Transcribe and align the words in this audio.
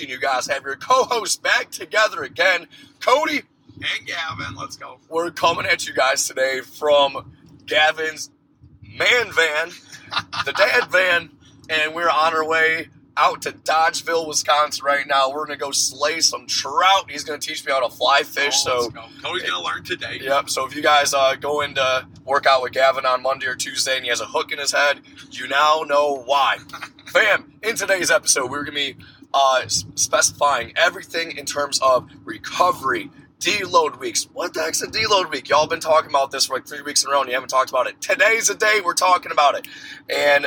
You 0.00 0.18
guys 0.18 0.46
have 0.48 0.64
your 0.64 0.76
co-hosts 0.76 1.36
back 1.36 1.70
together 1.70 2.22
again, 2.22 2.66
Cody 3.00 3.42
and 3.76 4.06
Gavin. 4.06 4.54
Let's 4.56 4.76
go. 4.76 4.98
We're 5.08 5.30
coming 5.30 5.66
at 5.66 5.86
you 5.86 5.94
guys 5.94 6.26
today 6.26 6.60
from 6.60 7.32
Gavin's 7.66 8.30
man 8.82 9.32
van, 9.32 9.70
the 10.44 10.52
dad 10.52 10.90
van, 10.90 11.30
and 11.68 11.94
we're 11.94 12.10
on 12.10 12.34
our 12.34 12.46
way 12.46 12.88
out 13.16 13.42
to 13.42 13.52
Dodgeville, 13.52 14.26
Wisconsin 14.26 14.84
right 14.84 15.06
now. 15.06 15.30
We're 15.30 15.46
gonna 15.46 15.56
go 15.56 15.70
slay 15.70 16.20
some 16.20 16.46
trout. 16.46 17.10
He's 17.10 17.24
gonna 17.24 17.38
teach 17.38 17.64
me 17.64 17.72
how 17.72 17.86
to 17.86 17.94
fly 17.94 18.22
fish. 18.22 18.54
Oh, 18.66 18.82
so 18.84 18.90
go. 18.90 19.04
Cody's 19.22 19.44
gonna 19.44 19.64
learn 19.64 19.84
today. 19.84 20.18
Yep. 20.20 20.50
So 20.50 20.66
if 20.66 20.74
you 20.74 20.82
guys 20.82 21.14
uh, 21.14 21.36
go 21.36 21.60
into 21.60 22.06
work 22.24 22.46
out 22.46 22.62
with 22.62 22.72
Gavin 22.72 23.06
on 23.06 23.22
Monday 23.22 23.46
or 23.46 23.54
Tuesday 23.54 23.96
and 23.96 24.04
he 24.04 24.10
has 24.10 24.20
a 24.20 24.26
hook 24.26 24.52
in 24.52 24.58
his 24.58 24.72
head, 24.72 25.00
you 25.30 25.46
now 25.46 25.84
know 25.86 26.22
why. 26.24 26.58
Fam, 27.06 27.52
in 27.62 27.76
today's 27.76 28.10
episode, 28.10 28.50
we're 28.50 28.64
gonna 28.64 28.74
be 28.74 28.96
uh, 29.34 29.66
specifying 29.68 30.72
everything 30.76 31.36
in 31.36 31.44
terms 31.44 31.80
of 31.80 32.08
recovery, 32.24 33.10
deload 33.40 33.98
weeks. 33.98 34.28
What 34.32 34.54
the 34.54 34.62
heck's 34.62 34.80
a 34.80 34.86
deload 34.86 35.30
week? 35.30 35.48
Y'all 35.48 35.66
been 35.66 35.80
talking 35.80 36.08
about 36.08 36.30
this 36.30 36.46
for 36.46 36.54
like 36.54 36.68
three 36.68 36.82
weeks 36.82 37.02
in 37.04 37.10
a 37.10 37.12
row 37.12 37.20
and 37.20 37.28
you 37.28 37.34
haven't 37.34 37.48
talked 37.48 37.68
about 37.68 37.88
it. 37.88 38.00
Today's 38.00 38.46
the 38.46 38.54
day 38.54 38.80
we're 38.82 38.94
talking 38.94 39.32
about 39.32 39.56
it. 39.58 39.66
And 40.08 40.46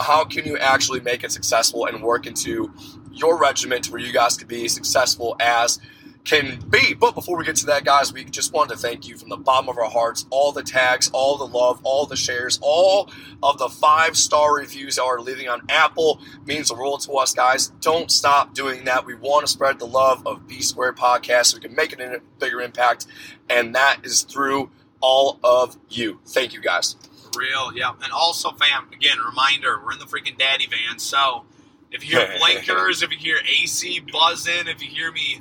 how 0.00 0.24
can 0.24 0.46
you 0.46 0.56
actually 0.56 1.00
make 1.00 1.24
it 1.24 1.32
successful 1.32 1.86
and 1.86 2.02
work 2.02 2.24
into 2.24 2.72
your 3.10 3.36
regiment 3.36 3.90
where 3.90 4.00
you 4.00 4.12
guys 4.12 4.36
can 4.36 4.46
be 4.46 4.68
successful 4.68 5.34
as 5.40 5.80
can 6.24 6.60
be. 6.68 6.94
But 6.94 7.14
before 7.14 7.36
we 7.36 7.44
get 7.44 7.56
to 7.56 7.66
that, 7.66 7.84
guys, 7.84 8.12
we 8.12 8.24
just 8.24 8.52
wanted 8.52 8.74
to 8.74 8.80
thank 8.80 9.08
you 9.08 9.16
from 9.16 9.30
the 9.30 9.36
bottom 9.36 9.68
of 9.68 9.78
our 9.78 9.90
hearts. 9.90 10.26
All 10.30 10.52
the 10.52 10.62
tags, 10.62 11.10
all 11.12 11.36
the 11.36 11.46
love, 11.46 11.80
all 11.82 12.06
the 12.06 12.16
shares, 12.16 12.58
all 12.62 13.10
of 13.42 13.58
the 13.58 13.68
five 13.68 14.16
star 14.16 14.54
reviews 14.54 14.96
that 14.96 15.02
are 15.02 15.20
leaving 15.20 15.48
on 15.48 15.62
Apple 15.68 16.20
means 16.44 16.68
the 16.68 16.74
world 16.74 17.00
to 17.02 17.12
us, 17.12 17.34
guys. 17.34 17.68
Don't 17.80 18.10
stop 18.10 18.54
doing 18.54 18.84
that. 18.84 19.06
We 19.06 19.14
want 19.14 19.46
to 19.46 19.52
spread 19.52 19.78
the 19.78 19.86
love 19.86 20.26
of 20.26 20.46
B 20.46 20.60
Squared 20.60 20.96
Podcast 20.96 21.46
so 21.46 21.56
we 21.56 21.62
can 21.62 21.74
make 21.74 21.92
it 21.92 22.00
a 22.00 22.20
bigger 22.38 22.60
impact, 22.60 23.06
and 23.48 23.74
that 23.74 24.00
is 24.04 24.22
through 24.22 24.70
all 25.00 25.40
of 25.42 25.78
you. 25.88 26.20
Thank 26.26 26.52
you, 26.52 26.60
guys. 26.60 26.96
Real, 27.36 27.72
yeah. 27.74 27.92
And 28.02 28.12
also, 28.12 28.50
fam, 28.52 28.88
again, 28.92 29.18
reminder, 29.18 29.80
we're 29.82 29.92
in 29.92 29.98
the 29.98 30.04
freaking 30.04 30.36
daddy 30.36 30.66
van, 30.66 30.98
so 30.98 31.44
if 31.90 32.08
you 32.08 32.18
hear 32.18 32.36
blinkers, 32.38 33.02
if 33.02 33.10
you 33.10 33.18
hear 33.18 33.38
AC 33.38 34.00
buzzing, 34.12 34.66
if 34.66 34.82
you 34.82 34.88
hear 34.88 35.10
me 35.12 35.40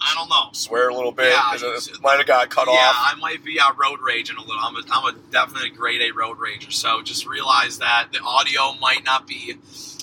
I 0.00 0.14
don't 0.14 0.28
know. 0.28 0.48
Swear 0.52 0.88
a 0.88 0.94
little 0.94 1.12
bit. 1.12 1.32
Yeah, 1.32 1.54
it 1.54 2.00
might 2.00 2.16
have 2.16 2.26
got 2.26 2.48
cut 2.48 2.66
yeah, 2.66 2.72
off. 2.72 2.78
Yeah, 2.78 2.92
I 2.94 3.14
might 3.20 3.44
be 3.44 3.60
uh, 3.60 3.72
road 3.74 4.00
raging 4.00 4.36
a 4.36 4.40
little. 4.40 4.58
I'm 4.58 4.74
a, 4.74 4.82
I'm 4.90 5.14
a 5.14 5.18
definite 5.30 5.76
grade 5.76 6.00
A 6.00 6.14
road 6.14 6.38
rager. 6.38 6.72
So 6.72 7.02
just 7.02 7.26
realize 7.26 7.78
that 7.78 8.08
the 8.12 8.20
audio 8.20 8.72
might 8.80 9.04
not 9.04 9.26
be 9.26 9.56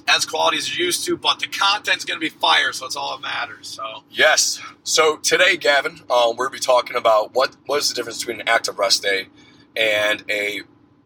as 0.07 0.25
quality 0.25 0.57
as 0.57 0.77
you're 0.77 0.85
used 0.85 1.03
to, 1.05 1.17
but 1.17 1.39
the 1.39 1.47
content's 1.47 2.05
going 2.05 2.19
to 2.19 2.21
be 2.23 2.29
fire. 2.29 2.71
So 2.73 2.85
that's 2.85 2.95
all 2.95 3.17
that 3.17 3.21
matters. 3.21 3.67
So 3.67 4.03
yes. 4.11 4.61
So 4.83 5.17
today, 5.17 5.57
Gavin, 5.57 6.01
um, 6.11 6.37
we're 6.37 6.47
going 6.47 6.59
to 6.59 6.61
be 6.61 6.65
talking 6.65 6.95
about 6.95 7.33
what 7.33 7.55
what 7.65 7.79
is 7.79 7.89
the 7.89 7.95
difference 7.95 8.19
between 8.19 8.41
an 8.41 8.47
active 8.47 8.77
rest 8.77 9.01
day 9.01 9.27
and 9.75 10.23
a 10.29 10.61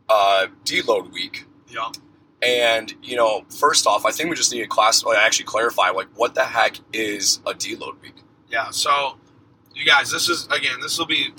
uh, 0.10 0.48
deload 0.66 1.12
week. 1.12 1.46
Yeah. 1.70 1.92
And 2.42 2.94
you 3.02 3.16
know, 3.16 3.46
first 3.50 3.88
off, 3.88 4.06
I 4.06 4.12
think 4.12 4.30
we 4.30 4.36
just 4.36 4.52
need 4.52 4.62
to 4.62 4.68
class 4.68 5.04
actually 5.06 5.46
clarify 5.46 5.90
like 5.90 6.08
what 6.16 6.36
the 6.36 6.44
heck 6.44 6.78
is 6.92 7.40
a 7.46 7.54
deload 7.54 8.02
week. 8.02 8.16
Yeah, 8.52 8.72
so 8.72 9.18
you 9.74 9.86
guys, 9.86 10.12
this 10.12 10.28
is 10.30 10.46
again, 10.48 10.80
this 10.82 10.98
will 11.00 11.06
be 11.06 11.30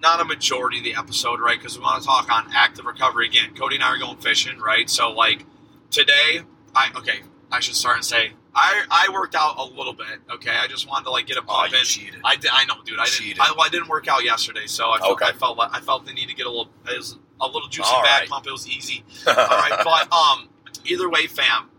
not 0.00 0.20
a 0.20 0.24
majority 0.24 0.78
of 0.78 0.84
the 0.84 0.94
episode, 0.96 1.40
right? 1.40 1.58
Because 1.58 1.78
we 1.78 1.84
want 1.84 2.02
to 2.02 2.06
talk 2.06 2.30
on 2.30 2.50
active 2.54 2.84
recovery 2.84 3.26
again. 3.26 3.54
Cody 3.54 3.76
and 3.76 3.84
I 3.84 3.88
are 3.88 3.98
going 3.98 4.16
fishing, 4.18 4.58
right? 4.58 4.90
So 4.90 5.12
like 5.12 5.44
today, 5.90 6.40
I 6.74 6.90
okay, 6.96 7.20
I 7.50 7.60
should 7.60 7.76
start 7.76 7.96
and 7.96 8.04
say 8.04 8.32
I 8.54 8.84
I 8.90 9.12
worked 9.12 9.36
out 9.36 9.58
a 9.58 9.64
little 9.64 9.92
bit. 9.92 10.18
Okay, 10.34 10.50
I 10.50 10.66
just 10.66 10.88
wanted 10.88 11.04
to 11.04 11.10
like 11.12 11.26
get 11.26 11.36
a 11.36 11.40
Oh, 11.42 11.44
pump 11.44 11.72
you 11.72 11.78
in. 11.78 11.84
cheated. 11.84 12.20
I 12.24 12.34
did. 12.36 12.50
I 12.52 12.64
know, 12.64 12.74
dude. 12.84 12.98
I 12.98 13.06
didn't. 13.06 13.40
I, 13.40 13.52
well, 13.52 13.64
I 13.64 13.68
didn't 13.68 13.88
work 13.88 14.08
out 14.08 14.24
yesterday, 14.24 14.66
so 14.66 14.90
I 14.90 14.98
felt, 14.98 15.12
Okay. 15.22 15.26
I 15.26 15.32
felt 15.32 15.58
I 15.60 15.80
felt 15.80 16.04
the 16.04 16.12
need 16.12 16.28
to 16.28 16.34
get 16.34 16.46
a 16.46 16.50
little. 16.50 16.68
It 16.90 16.96
was 16.96 17.18
a 17.40 17.46
little 17.46 17.68
juicy 17.68 17.88
All 17.92 18.02
back 18.02 18.20
right. 18.22 18.28
pump. 18.28 18.46
It 18.46 18.52
was 18.52 18.68
easy. 18.68 19.04
All 19.28 19.34
right, 19.34 19.80
but 19.84 20.12
um, 20.12 20.48
either 20.84 21.08
way, 21.08 21.28
fam, 21.28 21.70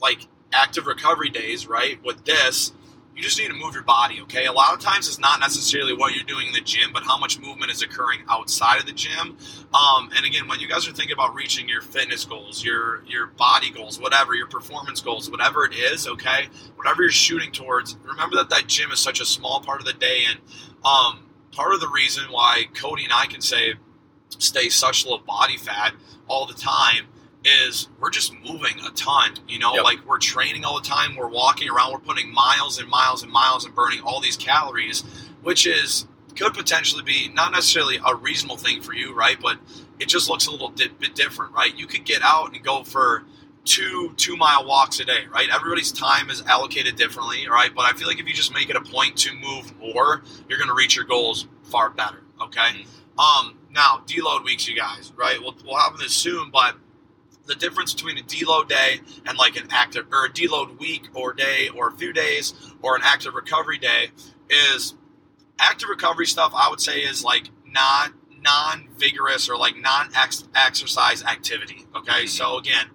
like 0.00 0.26
active 0.52 0.86
recovery 0.86 1.30
days, 1.30 1.66
right? 1.66 1.98
With 2.04 2.24
this, 2.26 2.72
you 3.14 3.22
just 3.22 3.38
need 3.38 3.48
to 3.48 3.54
move 3.54 3.74
your 3.74 3.84
body, 3.84 4.20
okay? 4.22 4.46
A 4.46 4.52
lot 4.52 4.74
of 4.74 4.80
times 4.80 5.06
it's 5.06 5.20
not 5.20 5.38
necessarily 5.38 5.94
what 5.94 6.14
you're 6.14 6.24
doing 6.24 6.48
in 6.48 6.52
the 6.52 6.60
gym, 6.60 6.90
but 6.92 7.04
how 7.04 7.16
much 7.16 7.38
movement 7.38 7.70
is 7.70 7.80
occurring 7.80 8.20
outside 8.28 8.80
of 8.80 8.86
the 8.86 8.92
gym. 8.92 9.36
Um, 9.72 10.10
and 10.16 10.26
again, 10.26 10.48
when 10.48 10.58
you 10.58 10.68
guys 10.68 10.88
are 10.88 10.92
thinking 10.92 11.12
about 11.12 11.34
reaching 11.34 11.68
your 11.68 11.80
fitness 11.80 12.24
goals, 12.24 12.64
your 12.64 13.04
your 13.04 13.28
body 13.28 13.70
goals, 13.70 14.00
whatever, 14.00 14.34
your 14.34 14.48
performance 14.48 15.00
goals, 15.00 15.30
whatever 15.30 15.64
it 15.64 15.74
is, 15.74 16.08
okay, 16.08 16.48
whatever 16.74 17.02
you're 17.02 17.10
shooting 17.10 17.52
towards, 17.52 17.96
remember 18.04 18.36
that 18.36 18.50
that 18.50 18.66
gym 18.66 18.90
is 18.90 18.98
such 18.98 19.20
a 19.20 19.24
small 19.24 19.60
part 19.60 19.80
of 19.80 19.86
the 19.86 19.92
day, 19.92 20.24
and 20.28 20.40
um, 20.84 21.30
part 21.52 21.72
of 21.72 21.80
the 21.80 21.88
reason 21.88 22.24
why 22.30 22.64
Cody 22.74 23.04
and 23.04 23.12
I 23.12 23.26
can 23.26 23.40
say 23.40 23.74
stay 24.38 24.68
such 24.68 25.06
low 25.06 25.18
body 25.18 25.56
fat 25.56 25.94
all 26.26 26.46
the 26.46 26.54
time 26.54 27.06
is 27.44 27.88
we're 28.00 28.10
just 28.10 28.32
moving 28.44 28.80
a 28.86 28.90
ton. 28.92 29.34
You 29.48 29.58
know, 29.58 29.74
Yep. 29.74 29.84
like 29.84 30.06
we're 30.06 30.18
training 30.18 30.64
all 30.64 30.80
the 30.80 30.86
time, 30.86 31.16
we're 31.16 31.28
walking 31.28 31.68
around, 31.68 31.92
we're 31.92 31.98
putting 31.98 32.32
miles 32.32 32.78
and 32.78 32.88
miles 32.88 33.22
and 33.22 33.30
miles 33.30 33.64
and 33.64 33.74
burning 33.74 34.00
all 34.00 34.20
these 34.20 34.36
calories, 34.36 35.02
which 35.42 35.66
is 35.66 36.06
could 36.36 36.52
potentially 36.54 37.02
be 37.02 37.28
not 37.32 37.52
necessarily 37.52 37.98
a 38.04 38.14
reasonable 38.14 38.56
thing 38.56 38.82
for 38.82 38.92
you, 38.92 39.14
right? 39.14 39.36
But 39.40 39.58
it 40.00 40.08
just 40.08 40.28
looks 40.28 40.46
a 40.46 40.50
little 40.50 40.70
di- 40.70 40.88
bit 40.88 41.14
different, 41.14 41.52
right? 41.54 41.72
You 41.76 41.86
could 41.86 42.04
get 42.04 42.22
out 42.22 42.52
and 42.52 42.64
go 42.64 42.82
for 42.82 43.22
two 43.64 44.12
two 44.16 44.36
mile 44.36 44.66
walks 44.66 44.98
a 45.00 45.04
day, 45.04 45.26
right? 45.32 45.48
Everybody's 45.52 45.92
time 45.92 46.30
is 46.30 46.42
allocated 46.42 46.96
differently, 46.96 47.46
right? 47.48 47.72
But 47.74 47.82
I 47.84 47.92
feel 47.92 48.08
like 48.08 48.18
if 48.18 48.26
you 48.26 48.34
just 48.34 48.52
make 48.52 48.68
it 48.68 48.76
a 48.76 48.80
point 48.80 49.16
to 49.18 49.32
move 49.34 49.78
more, 49.78 50.22
you're 50.48 50.58
going 50.58 50.68
to 50.68 50.74
reach 50.74 50.96
your 50.96 51.04
goals 51.04 51.46
far 51.62 51.90
better. 51.90 52.22
Okay. 52.42 52.84
Um, 53.18 53.56
now 53.70 54.02
deload 54.06 54.44
weeks, 54.44 54.66
you 54.68 54.76
guys, 54.76 55.12
right? 55.16 55.40
We'll, 55.40 55.54
we'll 55.64 55.76
have 55.78 55.96
this 55.98 56.12
soon, 56.12 56.50
but 56.50 56.74
the 57.46 57.54
difference 57.54 57.92
between 57.92 58.16
a 58.18 58.22
deload 58.22 58.68
day 58.68 59.00
and 59.26 59.36
like 59.36 59.56
an 59.56 59.66
active 59.70 60.06
or 60.12 60.26
a 60.26 60.30
deload 60.30 60.78
week 60.78 61.08
or 61.14 61.32
day 61.32 61.68
or 61.74 61.88
a 61.88 61.92
few 61.92 62.12
days 62.12 62.54
or 62.82 62.96
an 62.96 63.02
active 63.04 63.34
recovery 63.34 63.78
day 63.78 64.10
is 64.48 64.94
active 65.58 65.88
recovery 65.88 66.26
stuff. 66.26 66.52
I 66.54 66.68
would 66.70 66.80
say 66.80 67.00
is 67.00 67.22
like 67.22 67.50
not 67.66 68.12
non 68.42 68.88
vigorous 68.98 69.48
or 69.48 69.56
like 69.56 69.76
non 69.76 70.10
exercise 70.54 71.22
activity. 71.24 71.86
Okay, 71.94 72.24
Mhm. 72.24 72.28
so 72.28 72.56
again, 72.58 72.90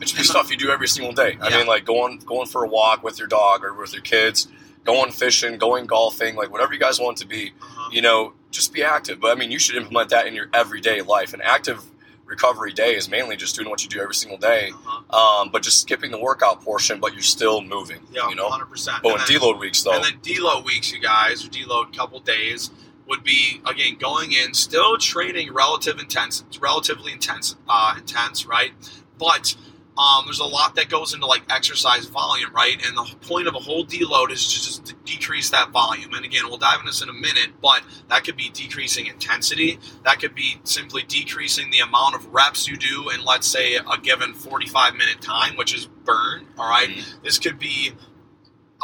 It 0.00 0.08
should 0.08 0.16
be 0.16 0.24
stuff 0.24 0.50
you 0.50 0.56
do 0.56 0.70
every 0.70 0.88
single 0.88 1.12
day. 1.12 1.36
I 1.42 1.50
Yeah. 1.50 1.58
mean, 1.58 1.66
like 1.66 1.84
going 1.84 2.20
going 2.20 2.46
for 2.46 2.64
a 2.64 2.66
walk 2.68 3.02
with 3.02 3.18
your 3.18 3.28
dog 3.28 3.62
or 3.62 3.74
with 3.74 3.92
your 3.92 4.00
kids, 4.00 4.48
going 4.82 5.12
fishing, 5.12 5.58
going 5.58 5.84
golfing, 5.86 6.36
like 6.36 6.50
whatever 6.50 6.72
you 6.72 6.80
guys 6.80 6.98
want 6.98 7.18
to 7.18 7.26
be. 7.26 7.52
uh, 7.60 7.88
You 7.92 8.00
know, 8.00 8.32
just 8.50 8.72
be 8.72 8.82
active. 8.82 9.20
But 9.20 9.32
I 9.32 9.34
mean, 9.34 9.50
you 9.50 9.58
should 9.58 9.76
implement 9.76 10.08
that 10.08 10.26
in 10.26 10.34
your 10.34 10.48
everyday 10.54 11.02
life. 11.02 11.34
And 11.34 11.42
active 11.42 11.82
recovery 12.30 12.72
day 12.72 12.94
is 12.94 13.10
mainly 13.10 13.36
just 13.36 13.56
doing 13.56 13.68
what 13.68 13.82
you 13.82 13.90
do 13.90 14.00
every 14.00 14.14
single 14.14 14.38
day, 14.38 14.70
uh-huh. 14.72 15.40
um, 15.40 15.50
but 15.50 15.62
just 15.62 15.80
skipping 15.80 16.12
the 16.12 16.18
workout 16.18 16.62
portion, 16.62 17.00
but 17.00 17.12
you're 17.12 17.22
still 17.22 17.60
moving. 17.60 18.00
yeah, 18.12 18.28
you 18.28 18.36
know. 18.36 18.48
hundred 18.48 18.70
percent. 18.70 19.02
But 19.02 19.14
with 19.14 19.22
deload 19.22 19.58
weeks, 19.58 19.82
though, 19.82 19.92
And 19.92 20.04
then 20.04 20.18
deload 20.22 20.64
weeks, 20.64 20.92
you 20.92 21.00
guys, 21.00 21.44
or 21.44 21.48
deload 21.48 21.94
couple 21.94 22.20
days 22.20 22.70
would 23.06 23.24
be 23.24 23.60
again 23.66 23.96
going 23.98 24.32
in, 24.32 24.54
still 24.54 24.96
training 24.96 25.52
relative 25.52 25.98
intense, 25.98 26.44
relatively 26.60 27.12
intense, 27.12 27.56
uh, 27.68 27.96
intense, 27.98 28.46
right? 28.46 28.72
But 29.18 29.56
um, 29.98 30.24
there's 30.24 30.40
a 30.40 30.44
lot 30.44 30.76
that 30.76 30.88
goes 30.88 31.12
into 31.14 31.26
like 31.26 31.42
exercise 31.50 32.06
volume, 32.06 32.52
right? 32.54 32.76
And 32.86 32.96
the 32.96 33.14
point 33.26 33.48
of 33.48 33.54
a 33.54 33.58
whole 33.58 33.84
deload 33.84 34.30
is 34.30 34.46
to 34.46 34.54
just 34.54 34.86
to 34.86 34.94
decrease 35.04 35.50
that 35.50 35.70
volume. 35.70 36.14
And 36.14 36.24
again, 36.24 36.44
we'll 36.48 36.58
dive 36.58 36.80
into 36.80 36.86
this 36.86 37.02
in 37.02 37.08
a 37.08 37.12
minute, 37.12 37.50
but 37.60 37.82
that 38.08 38.24
could 38.24 38.36
be 38.36 38.48
decreasing 38.50 39.06
intensity. 39.06 39.78
That 40.04 40.20
could 40.20 40.34
be 40.34 40.60
simply 40.64 41.02
decreasing 41.02 41.70
the 41.70 41.80
amount 41.80 42.14
of 42.14 42.32
reps 42.32 42.66
you 42.66 42.76
do 42.76 43.10
in, 43.10 43.24
let's 43.24 43.46
say, 43.46 43.74
a 43.76 43.98
given 44.02 44.32
45 44.32 44.94
minute 44.94 45.20
time, 45.20 45.56
which 45.56 45.74
is 45.74 45.86
burn. 45.86 46.46
All 46.58 46.68
right? 46.68 46.88
Mhm. 46.88 47.22
This 47.22 47.38
could 47.38 47.58
be 47.58 47.92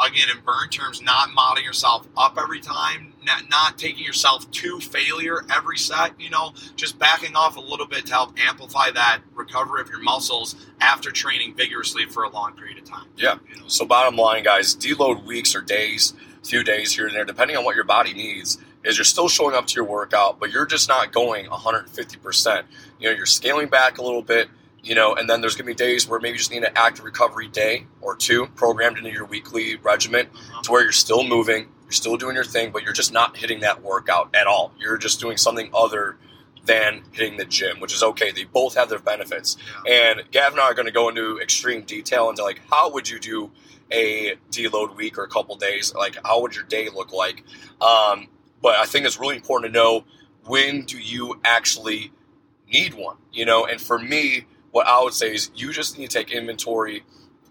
again 0.05 0.27
in 0.35 0.41
burn 0.43 0.69
terms 0.69 1.01
not 1.01 1.29
modding 1.29 1.63
yourself 1.63 2.07
up 2.17 2.37
every 2.39 2.59
time 2.59 3.13
not, 3.25 3.49
not 3.49 3.77
taking 3.77 4.03
yourself 4.03 4.49
to 4.51 4.79
failure 4.79 5.43
every 5.53 5.77
set 5.77 6.19
you 6.19 6.29
know 6.29 6.53
just 6.75 6.97
backing 6.99 7.35
off 7.35 7.57
a 7.57 7.59
little 7.59 7.87
bit 7.87 8.05
to 8.05 8.13
help 8.13 8.37
amplify 8.39 8.91
that 8.91 9.19
recovery 9.33 9.81
of 9.81 9.89
your 9.89 10.01
muscles 10.01 10.55
after 10.81 11.11
training 11.11 11.53
vigorously 11.55 12.05
for 12.05 12.23
a 12.23 12.29
long 12.29 12.53
period 12.53 12.77
of 12.77 12.83
time 12.85 13.05
Yeah. 13.17 13.37
you 13.51 13.59
know? 13.59 13.67
So 13.67 13.85
bottom 13.85 14.15
line, 14.15 14.43
guys, 14.43 14.75
deload 14.75 15.25
weeks 15.25 15.55
or 15.55 15.61
days, 15.61 16.13
few 16.43 16.63
days 16.63 16.95
here 16.95 17.07
and 17.07 17.15
there, 17.15 17.25
depending 17.25 17.57
on 17.57 17.65
what 17.65 17.75
your 17.75 17.83
body 17.83 18.13
needs, 18.13 18.57
is 18.83 18.97
you're 18.97 19.03
still 19.05 19.27
showing 19.27 19.55
up 19.55 19.65
to 19.67 19.75
your 19.75 19.83
workout, 19.83 20.39
but 20.39 20.51
you're 20.51 20.65
just 20.65 20.87
not 20.87 21.11
going 21.11 21.45
150%. 21.47 22.63
You 22.99 23.09
know, 23.09 23.15
you're 23.15 23.25
scaling 23.25 23.67
back 23.67 23.97
a 23.97 24.01
little 24.03 24.21
bit, 24.21 24.47
you 24.87 24.95
know, 24.95 25.13
and 25.15 25.29
then 25.29 25.41
there's 25.41 25.55
going 25.55 25.65
to 25.65 25.71
be 25.71 25.75
days 25.75 26.07
where 26.07 26.19
maybe 26.19 26.33
you 26.33 26.37
just 26.37 26.51
need 26.51 26.63
an 26.63 26.71
active 26.75 27.03
recovery 27.03 27.47
day 27.49 27.85
or 28.01 28.15
two 28.15 28.47
programmed 28.55 28.97
into 28.97 29.11
your 29.11 29.25
weekly 29.25 29.75
regimen 29.75 30.27
Uh-huh. 30.27 30.61
to 30.63 30.71
where 30.71 30.83
you're 30.83 30.91
still 30.93 31.23
moving, 31.23 31.67
you're 31.83 31.91
still 31.91 32.15
doing 32.17 32.35
your 32.35 32.45
thing, 32.45 32.71
but 32.71 32.83
you're 32.83 32.93
just 32.93 33.11
not 33.11 33.35
hitting 33.37 33.59
that 33.61 33.81
workout 33.83 34.33
at 34.33 34.47
all. 34.47 34.71
You're 34.79 34.97
just 34.97 35.19
doing 35.19 35.37
something 35.37 35.69
other 35.73 36.17
than 36.65 37.03
hitting 37.11 37.37
the 37.37 37.45
gym, 37.45 37.79
which 37.79 37.93
is 37.93 38.01
okay. 38.03 38.31
They 38.31 38.43
both 38.45 38.75
have 38.75 38.89
their 38.89 38.99
benefits. 38.99 39.55
And 39.87 40.23
Gavin 40.31 40.59
and 40.59 40.61
I 40.61 40.65
are 40.71 40.73
going 40.73 40.85
to 40.85 40.91
go 40.91 41.09
into 41.09 41.39
extreme 41.39 41.81
detail 41.83 42.29
into 42.29 42.43
like 42.43 42.61
how 42.69 42.91
would 42.91 43.07
you 43.09 43.19
do 43.19 43.51
a 43.91 44.35
deload 44.51 44.95
week 44.97 45.17
or 45.17 45.23
a 45.23 45.29
couple 45.29 45.55
days? 45.55 45.93
Like 45.93 46.17
how 46.25 46.41
would 46.41 46.55
your 46.55 46.65
day 46.65 46.89
look 46.89 47.11
like? 47.13 47.43
Um, 47.81 48.27
but 48.61 48.75
I 48.77 48.85
think 48.85 49.05
it's 49.05 49.19
really 49.19 49.35
important 49.37 49.73
to 49.73 49.79
know 49.79 50.03
when 50.45 50.83
do 50.85 50.97
you 50.97 51.39
actually 51.45 52.11
need 52.71 52.93
one, 52.95 53.17
you 53.31 53.45
know? 53.45 53.65
And 53.65 53.79
for 53.79 53.97
me, 53.97 54.45
what 54.71 54.87
I 54.87 55.01
would 55.03 55.13
say 55.13 55.33
is 55.33 55.49
you 55.55 55.71
just 55.73 55.97
need 55.97 56.09
to 56.09 56.17
take 56.19 56.31
inventory 56.31 57.03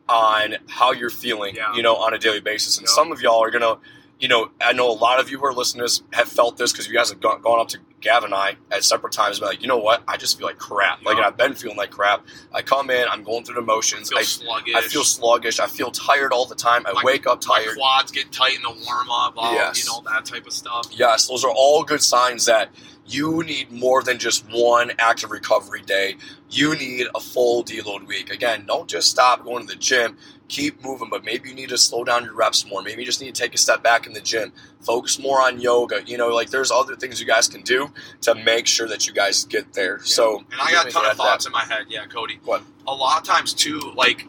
on 0.09 0.57
how 0.69 0.93
you're 0.93 1.11
feeling, 1.11 1.57
Yeah. 1.57 1.75
you 1.75 1.83
know, 1.83 1.97
on 1.97 2.15
a 2.15 2.19
daily 2.19 2.41
basis. 2.41 2.79
And 2.79 2.87
Yeah. 2.87 2.95
some 2.95 3.11
of 3.13 3.21
y'all 3.21 3.43
are 3.43 3.51
gonna, 3.51 3.79
you 4.21 4.29
know, 4.29 4.51
I 4.61 4.73
know 4.73 4.89
a 4.89 4.93
lot 4.93 5.19
of 5.19 5.31
you 5.31 5.39
who 5.39 5.47
are 5.47 5.53
listening 5.53 5.81
to 5.81 5.85
this 5.85 6.03
have 6.13 6.29
felt 6.29 6.57
this 6.57 6.71
because 6.73 6.87
you 6.87 6.95
guys 6.95 7.09
have 7.11 7.21
gone, 7.21 7.41
gone 7.43 7.59
up 7.61 7.69
to 7.69 7.79
Gavin 8.01 8.27
and 8.27 8.35
I 8.35 8.57
at 8.71 8.85
separate 8.85 9.13
times, 9.13 9.39
and 9.39 9.41
been 9.41 9.49
like, 9.49 9.63
you 9.63 9.67
know 9.67 9.79
what, 9.79 10.05
I 10.07 10.17
just 10.17 10.39
feel 10.39 10.47
like 10.47 10.59
crap. 10.59 11.05
Like, 11.05 11.17
Yeah. 11.17 11.27
I've 11.27 11.37
been 11.37 11.55
feeling 11.55 11.77
like 11.77 11.91
crap. 11.91 12.25
I 12.55 12.63
come 12.63 12.89
in, 12.91 13.09
I'm 13.09 13.25
going 13.25 13.45
through 13.45 13.57
the 13.57 13.63
motions. 13.63 14.11
I 14.13 14.17
feel 14.17 14.19
I, 14.19 14.23
sluggish. 14.23 14.75
I 14.77 14.81
feel 14.83 15.03
sluggish. 15.05 15.59
I 15.59 15.67
feel 15.67 15.91
tired 15.91 16.33
all 16.33 16.47
the 16.47 16.55
time. 16.55 16.87
I 16.87 16.93
My- 16.93 17.03
wake 17.03 17.27
up 17.27 17.45
my 17.49 17.57
tired. 17.59 17.77
quads 17.77 18.13
get 18.13 18.31
tight 18.31 18.55
in 18.55 18.63
the 18.63 18.71
warm 18.71 19.11
up. 19.11 19.35
All, 19.37 19.53
Yes. 19.55 19.79
You 19.85 19.91
know 19.91 20.03
that 20.09 20.25
type 20.25 20.47
of 20.47 20.53
stuff. 20.53 20.87
Yes, 20.93 21.27
those 21.27 21.43
are 21.45 21.51
all 21.51 21.83
good 21.83 22.03
signs 22.03 22.45
that 22.45 22.69
you 23.08 23.43
need 23.43 23.70
more 23.70 24.03
than 24.03 24.19
just 24.19 24.44
one 24.50 24.93
active 24.99 25.31
recovery 25.31 25.82
day. 25.82 26.17
You 26.50 26.75
need 26.75 27.06
a 27.14 27.20
full 27.20 27.64
deload 27.64 28.06
week. 28.06 28.31
Again, 28.31 28.64
don't 28.67 28.88
just 28.88 29.11
stop 29.11 29.44
going 29.44 29.67
to 29.67 29.73
the 29.75 29.79
gym. 29.79 30.17
Keep 30.49 30.85
moving, 30.85 31.08
but 31.11 31.25
maybe 31.25 31.49
you 31.49 31.55
need 31.55 31.70
to 31.70 31.79
slow 31.79 32.05
down 32.05 32.25
your 32.25 32.35
reps 32.35 32.67
more. 32.67 32.82
Maybe 32.82 33.03
you 33.03 33.06
just 33.06 33.20
need 33.20 33.35
to 33.35 33.41
take 33.41 33.55
a 33.55 33.58
step 33.58 33.82
back 33.82 34.06
in 34.06 34.12
the 34.12 34.20
gym. 34.20 34.53
Focus 34.81 35.19
more 35.19 35.41
on 35.41 35.61
yoga. 35.61 36.03
You 36.06 36.19
know, 36.19 36.29
like 36.29 36.50
there's 36.50 36.70
other 36.70 36.94
things 36.94 37.20
you 37.20 37.26
guys 37.26 37.49
can 37.49 37.62
do 37.62 37.91
to 38.23 38.35
make 38.35 38.67
sure 38.67 38.87
that 38.88 39.06
you 39.06 39.12
guys 39.12 39.44
get 39.44 39.73
there. 39.73 39.99
So, 40.00 40.38
and 40.38 40.61
I 40.61 40.70
got 40.70 40.87
a 40.87 40.91
ton 40.91 41.05
of 41.05 41.12
to 41.12 41.17
that? 41.17 41.23
thoughts 41.23 41.47
in 41.47 41.53
my 41.53 41.64
head. 41.64 41.87
Yeah, 41.88 42.06
Cody. 42.06 42.38
What? 42.44 42.62
A 42.87 42.94
lot 42.94 43.20
of 43.20 43.26
times 43.26 43.55
too, 43.55 43.93
like 43.97 44.26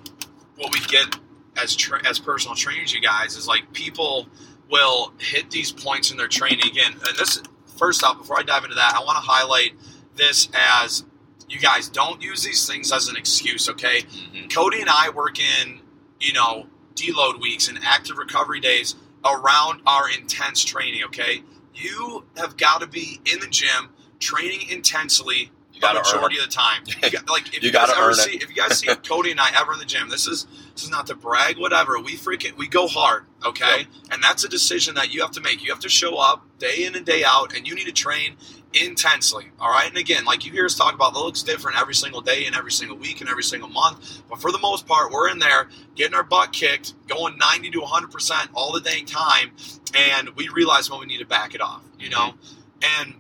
what 0.56 0.74
we 0.74 0.80
get 0.88 1.16
as 1.56 1.76
tra- 1.76 2.06
as 2.08 2.20
personal 2.20 2.56
trainers, 2.56 2.94
you 2.94 3.02
guys, 3.02 3.36
is 3.36 3.48
like 3.48 3.72
people 3.74 4.28
will 4.70 5.14
hit 5.20 5.52
these 5.52 5.72
points 5.72 6.12
in 6.12 6.18
their 6.18 6.28
training 6.28 6.66
again. 6.66 6.94
And 6.94 7.18
this, 7.18 7.42
first 7.78 8.04
off, 8.04 8.18
before 8.18 8.40
I 8.40 8.44
dive 8.44 8.64
into 8.64 8.76
that, 8.76 8.94
I 8.96 9.04
want 9.04 9.18
to 9.18 9.22
highlight 9.30 9.72
this 10.16 10.50
as 10.54 11.06
you 11.50 11.60
guys 11.60 11.88
don't 11.90 12.22
use 12.22 12.44
these 12.44 12.68
things 12.68 12.92
as 12.92 13.08
an 13.08 13.16
excuse. 13.16 13.70
Okay, 13.70 14.04
Mhm. 14.34 14.54
Cody 14.54 14.82
and 14.82 14.90
I 14.90 15.10
work 15.10 15.40
in, 15.40 15.82
you 16.20 16.34
know, 16.34 16.68
deload 16.96 17.40
weeks 17.42 17.68
and 17.68 17.80
active 17.84 18.18
recovery 18.18 18.60
days 18.60 18.96
around 19.24 19.82
our 19.86 20.10
intense 20.10 20.64
training, 20.64 21.04
okay? 21.06 21.44
You 21.76 22.26
have 22.38 22.58
got 22.58 22.82
to 22.82 22.88
be 22.88 23.22
in 23.26 23.40
the 23.40 23.48
gym 23.48 23.90
training 24.20 24.68
intensely 24.70 25.52
You 25.78 25.82
gotta 25.82 26.00
earn 26.00 26.16
majority 26.16 26.38
of 26.38 26.46
the 26.46 26.52
time. 26.52 26.82
You 27.04 27.12
got, 27.12 27.30
like 27.30 27.48
if 27.50 27.54
You 27.62 27.68
you, 27.68 27.72
guys 27.72 27.92
ever 27.96 28.10
it. 28.12 28.16
see 28.16 28.36
if 28.38 28.50
you 28.50 28.56
guys 28.56 28.80
see 28.80 28.88
Cody 29.08 29.32
and 29.32 29.40
I 29.40 29.52
ever 29.60 29.74
in 29.74 29.80
the 29.80 29.86
gym, 29.86 30.10
this 30.10 30.28
is 30.28 30.48
this 30.74 30.84
is 30.84 30.90
not 30.90 31.06
to 31.08 31.16
brag, 31.16 31.58
whatever. 31.58 32.00
We 32.00 32.16
freaking 32.18 32.58
we 32.58 32.68
go 32.68 32.88
hard, 32.88 33.26
okay? 33.46 33.86
And 34.12 34.24
that's 34.24 34.44
a 34.44 34.50
decision 34.50 34.96
that 34.96 35.14
you 35.14 35.22
have 35.22 35.32
to 35.32 35.42
make. 35.42 35.64
You 35.64 35.72
have 35.72 35.82
to 35.82 35.90
show 35.90 36.16
up 36.16 36.44
day 36.58 36.86
in 36.86 36.96
and 36.96 37.06
day 37.06 37.24
out, 37.24 37.56
and 37.56 37.68
you 37.68 37.76
need 37.76 37.86
to 37.86 37.92
train 37.92 38.38
intensely. 38.74 39.46
All 39.60 39.70
right. 39.70 39.88
And 39.88 39.98
again, 39.98 40.26
like 40.26 40.46
you 40.46 40.52
hear 40.52 40.66
us 40.66 40.76
talk 40.76 40.94
about, 40.94 41.14
that 41.14 41.20
looks 41.20 41.44
different 41.44 41.80
every 41.80 41.96
single 41.96 42.22
day 42.22 42.46
and 42.46 42.56
every 42.56 42.72
single 42.72 42.98
week 42.98 43.22
and 43.22 43.30
every 43.30 43.44
single 43.44 43.70
month. 43.70 44.22
But 44.30 44.42
for 44.42 44.52
the 44.52 44.60
most 44.60 44.88
part, 44.88 45.12
we're 45.12 45.30
in 45.30 45.40
there 45.40 45.70
getting 45.96 46.16
our 46.16 46.24
butt 46.24 46.54
kicked, 46.54 46.94
going 47.08 47.38
90 47.38 47.72
to 47.72 47.82
100% 47.82 48.50
all 48.54 48.74
the 48.74 48.82
dang 48.82 49.06
time. 49.06 49.52
And 49.96 50.30
we 50.32 50.50
realize 50.50 50.90
when 50.90 51.00
we 51.00 51.06
need 51.06 51.20
to 51.20 51.26
back 51.26 51.56
it 51.56 51.62
off, 51.62 51.84
you 52.00 52.10
know? 52.10 52.34
Mm-hmm. 52.34 53.02
And 53.02 53.16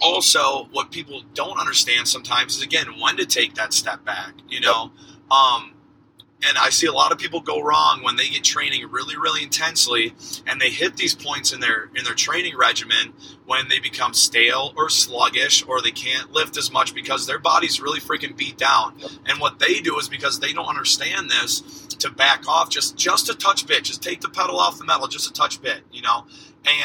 also, 0.00 0.68
what 0.72 0.90
people 0.90 1.22
don't 1.34 1.58
understand 1.58 2.06
sometimes 2.06 2.56
is, 2.56 2.62
again, 2.62 2.86
when 3.00 3.16
to 3.16 3.26
take 3.26 3.54
that 3.54 3.72
step 3.72 4.04
back, 4.04 4.34
you 4.48 4.60
know? 4.60 4.92
Um, 5.30 5.74
and 6.46 6.56
I 6.56 6.70
see 6.70 6.86
a 6.86 6.92
lot 6.92 7.10
of 7.10 7.18
people 7.18 7.40
go 7.40 7.60
wrong 7.60 8.02
when 8.02 8.16
they 8.16 8.28
get 8.28 8.44
training 8.44 8.88
really, 8.90 9.16
really 9.16 9.42
intensely, 9.42 10.14
and 10.46 10.60
they 10.60 10.70
hit 10.70 10.96
these 10.96 11.14
points 11.14 11.52
in 11.52 11.60
their 11.60 11.90
in 11.96 12.04
their 12.04 12.14
training 12.14 12.56
regimen 12.56 13.12
when 13.48 13.66
they 13.68 13.78
become 13.80 14.12
stale 14.12 14.74
or 14.76 14.90
sluggish, 14.90 15.66
or 15.66 15.80
they 15.80 15.90
can't 15.90 16.30
lift 16.34 16.58
as 16.58 16.70
much 16.70 16.94
because 16.94 17.26
their 17.26 17.38
body's 17.38 17.80
really 17.80 17.98
freaking 17.98 18.36
beat 18.36 18.58
down. 18.58 18.94
And 19.24 19.40
what 19.40 19.58
they 19.58 19.80
do 19.80 19.98
is 19.98 20.06
because 20.06 20.38
they 20.38 20.52
don't 20.52 20.66
understand 20.66 21.30
this 21.30 21.62
to 22.00 22.10
back 22.10 22.46
off 22.46 22.68
just 22.68 22.94
just 22.98 23.30
a 23.30 23.34
touch 23.34 23.66
bit, 23.66 23.84
just 23.84 24.02
take 24.02 24.20
the 24.20 24.28
pedal 24.28 24.58
off 24.60 24.76
the 24.78 24.84
metal, 24.84 25.08
just 25.08 25.30
a 25.30 25.32
touch 25.32 25.62
bit, 25.62 25.80
you 25.90 26.02
know. 26.02 26.26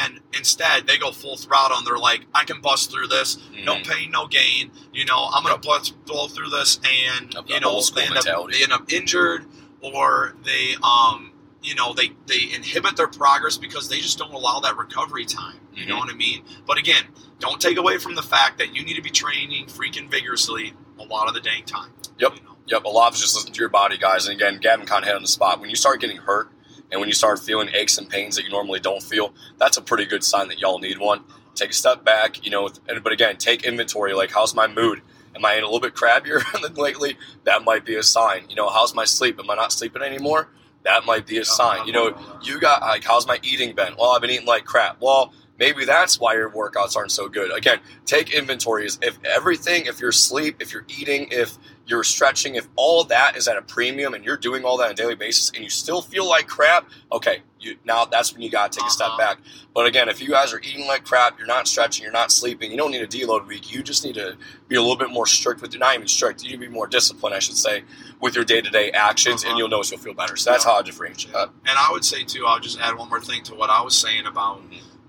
And 0.02 0.20
instead, 0.32 0.86
they 0.86 0.96
go 0.96 1.12
full 1.12 1.36
throttle, 1.36 1.76
and 1.76 1.86
they're 1.86 1.98
like, 1.98 2.22
"I 2.34 2.44
can 2.44 2.62
bust 2.62 2.90
through 2.90 3.08
this, 3.08 3.36
no 3.52 3.74
Mhm. 3.74 3.86
pain, 3.86 4.10
no 4.10 4.26
gain. 4.26 4.70
You 4.94 5.04
know, 5.04 5.28
I'm 5.34 5.42
gonna 5.42 5.58
blow, 5.58 5.80
blow 6.06 6.28
through 6.28 6.48
this, 6.48 6.78
and 6.82 7.34
you 7.46 7.60
know, 7.60 7.82
they 7.94 8.02
end, 8.06 8.16
up, 8.16 8.50
they 8.50 8.62
end 8.62 8.72
up 8.72 8.90
injured, 8.90 9.44
or 9.82 10.34
they, 10.44 10.76
um, 10.82 11.32
you 11.64 11.74
know, 11.74 11.92
they 11.94 12.12
they 12.26 12.52
inhibit 12.54 12.96
their 12.96 13.08
progress 13.08 13.56
because 13.56 13.88
they 13.88 13.98
just 14.00 14.18
don't 14.18 14.32
allow 14.34 14.60
that 14.60 14.76
recovery 14.76 15.24
time. 15.24 15.58
You 15.74 15.86
know 15.86 15.96
Mhm. 15.96 16.00
what 16.00 16.10
I 16.10 16.14
mean? 16.14 16.44
But 16.66 16.78
again, 16.78 17.04
don't 17.40 17.60
take 17.60 17.78
away 17.78 17.98
from 17.98 18.14
the 18.14 18.22
fact 18.22 18.58
that 18.58 18.74
you 18.76 18.84
need 18.84 18.94
to 18.94 19.02
be 19.02 19.10
training 19.10 19.66
freaking 19.66 20.08
vigorously 20.08 20.74
a 21.00 21.04
lot 21.04 21.26
of 21.26 21.34
the 21.34 21.40
dang 21.40 21.64
time. 21.64 21.92
Yep. 22.18 22.36
You 22.36 22.42
know? 22.42 22.56
Yep, 22.66 22.84
a 22.84 22.88
lot 22.88 23.12
of 23.12 23.18
just 23.18 23.34
listen 23.34 23.52
to 23.52 23.58
your 23.58 23.68
body, 23.68 23.98
guys. 23.98 24.26
And 24.26 24.36
again, 24.36 24.58
Gavin 24.58 24.86
kind 24.86 25.02
of 25.02 25.08
hit 25.08 25.16
on 25.16 25.22
the 25.22 25.28
spot. 25.28 25.60
When 25.60 25.68
you 25.70 25.76
start 25.76 26.00
getting 26.00 26.16
hurt 26.18 26.50
and 26.90 27.00
when 27.00 27.08
you 27.08 27.14
start 27.14 27.38
feeling 27.40 27.68
aches 27.74 27.98
and 27.98 28.08
pains 28.08 28.36
that 28.36 28.44
you 28.44 28.50
normally 28.50 28.80
don't 28.80 29.02
feel, 29.02 29.34
that's 29.58 29.76
a 29.76 29.82
pretty 29.82 30.04
good 30.06 30.22
sign 30.24 30.48
that 30.48 30.58
y'all 30.60 30.78
need 30.78 30.98
one. 30.98 31.24
Take 31.54 31.70
a 31.70 31.74
step 31.74 32.04
back, 32.04 32.44
you 32.44 32.50
know. 32.50 32.70
But 33.02 33.12
again, 33.12 33.36
take 33.36 33.64
inventory. 33.64 34.14
Like, 34.14 34.32
how's 34.32 34.54
my 34.54 34.66
mood? 34.66 35.02
Am 35.36 35.44
I 35.44 35.54
in 35.54 35.62
a 35.62 35.66
little 35.66 35.80
bit 35.80 35.94
crabbier 35.94 36.40
than 36.62 36.74
lately? 36.74 37.18
That 37.44 37.64
might 37.64 37.84
be 37.84 37.96
a 37.96 38.02
sign. 38.02 38.46
You 38.48 38.56
know, 38.56 38.68
how's 38.70 38.94
my 38.94 39.04
sleep? 39.04 39.38
Am 39.40 39.50
I 39.50 39.54
not 39.56 39.72
sleeping 39.72 40.02
anymore? 40.02 40.48
That 40.84 41.04
might 41.04 41.26
be 41.26 41.38
a 41.38 41.44
sign. 41.44 41.86
You 41.86 41.92
know, 41.92 42.38
you 42.42 42.60
got 42.60 42.82
like, 42.82 43.04
how's 43.04 43.26
my 43.26 43.40
eating 43.42 43.74
been? 43.74 43.94
Well, 43.98 44.10
I've 44.10 44.20
been 44.20 44.30
eating 44.30 44.46
like 44.46 44.64
crap. 44.64 45.00
Well, 45.00 45.32
maybe 45.58 45.84
that's 45.84 46.20
why 46.20 46.34
your 46.34 46.50
workouts 46.50 46.96
aren't 46.96 47.12
so 47.12 47.28
good. 47.28 47.50
Again, 47.56 47.80
take 48.04 48.32
inventories. 48.34 48.98
If 49.02 49.18
everything, 49.24 49.86
if 49.86 50.00
your 50.00 50.12
sleep, 50.12 50.56
if 50.60 50.72
you're 50.72 50.84
eating, 50.88 51.28
if 51.30 51.56
you're 51.86 52.04
stretching, 52.04 52.54
if 52.54 52.66
all 52.76 53.04
that 53.04 53.36
is 53.36 53.46
at 53.48 53.56
a 53.56 53.62
premium 53.62 54.14
and 54.14 54.24
you're 54.24 54.36
doing 54.38 54.64
all 54.64 54.78
that 54.78 54.86
on 54.86 54.90
a 54.92 54.94
daily 54.94 55.14
basis 55.14 55.50
and 55.50 55.62
you 55.62 55.68
still 55.70 56.00
feel 56.00 56.26
like 56.28 56.46
crap, 56.46 56.88
okay, 57.12 57.42
you 57.60 57.76
now 57.84 58.04
that's 58.04 58.32
when 58.32 58.40
you 58.42 58.50
got 58.50 58.72
to 58.72 58.78
take 58.78 58.86
a 58.88 58.90
step 58.90 59.08
Uh-huh. 59.08 59.18
back. 59.18 59.38
But 59.74 59.86
again, 59.86 60.08
if 60.08 60.20
you 60.22 60.28
guys 60.30 60.52
are 60.52 60.60
eating 60.60 60.86
like 60.86 61.04
crap, 61.04 61.38
you're 61.38 61.46
not 61.46 61.66
stretching, 61.68 62.02
you're 62.02 62.12
not 62.12 62.30
sleeping, 62.30 62.70
you 62.70 62.76
don't 62.76 62.90
need 62.90 63.02
a 63.02 63.06
deload 63.06 63.46
week. 63.46 63.72
You 63.72 63.82
just 63.82 64.04
need 64.04 64.14
to 64.14 64.36
be 64.68 64.76
a 64.76 64.80
little 64.80 64.96
bit 64.96 65.10
more 65.10 65.26
strict 65.26 65.60
with 65.62 65.76
not 65.78 65.94
even 65.94 66.08
strict. 66.08 66.42
You 66.42 66.50
need 66.50 66.60
to 66.64 66.68
be 66.68 66.72
more 66.72 66.86
disciplined, 66.86 67.34
I 67.34 67.38
should 67.38 67.56
say, 67.56 67.84
with 68.20 68.34
your 68.34 68.44
day 68.44 68.60
to 68.60 68.70
day 68.70 68.90
actions, 68.92 69.42
and 69.42 69.50
Uh-huh. 69.50 69.58
you'll 69.58 69.68
notice 69.68 69.90
you'll 69.90 70.00
feel 70.00 70.14
better. 70.14 70.36
So 70.36 70.50
that's 70.52 70.64
Yeah. 70.64 70.72
how 70.72 70.78
I 70.78 70.82
differentiate 70.82 71.34
that. 71.34 71.50
And 71.66 71.78
I 71.78 71.90
would 71.92 72.04
say 72.04 72.24
too, 72.24 72.46
I'll 72.46 72.60
just 72.60 72.78
add 72.80 72.96
one 72.96 73.08
more 73.08 73.20
thing 73.20 73.42
to 73.44 73.54
what 73.54 73.68
I 73.70 73.82
was 73.82 73.96
saying 73.96 74.26
about 74.26 74.62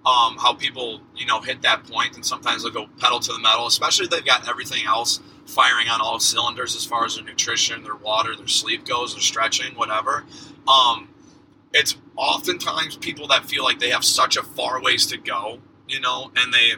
um, 0.06 0.38
how 0.38 0.54
people, 0.54 1.02
you 1.16 1.26
know, 1.26 1.42
hit 1.42 1.62
that 1.64 1.84
point 1.86 2.16
and 2.16 2.26
sometimes 2.26 2.64
they'll 2.64 2.72
go 2.72 2.88
pedal 3.00 3.20
to 3.20 3.34
the 3.34 3.40
metal, 3.40 3.66
especially 3.66 4.06
if 4.06 4.12
they've 4.12 4.26
got 4.26 4.48
everything 4.48 4.86
else 4.86 5.20
firing 5.46 5.88
on 5.88 6.02
all 6.02 6.20
cylinders 6.20 6.76
as 6.76 6.86
far 6.86 7.06
as 7.06 7.16
their 7.16 7.24
nutrition, 7.24 7.84
their 7.84 7.96
water, 7.96 8.36
their 8.36 8.48
sleep 8.48 8.86
goes, 8.86 9.14
their 9.14 9.22
stretching, 9.22 9.76
whatever. 9.76 10.26
Um, 10.68 11.10
it's 11.74 11.98
oftentimes 12.16 12.98
people 12.98 13.28
that 13.28 13.46
feel 13.46 13.64
like 13.64 13.80
they 13.80 13.90
have 13.90 14.04
such 14.04 14.38
a 14.38 14.44
far 14.44 14.82
ways 14.82 15.06
to 15.08 15.18
go, 15.18 15.60
you 15.88 16.00
know, 16.00 16.32
and 16.36 16.54
they 16.54 16.74